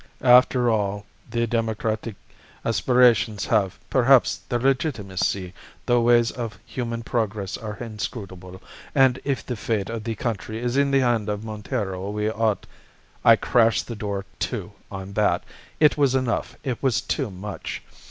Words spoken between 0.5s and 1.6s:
all, the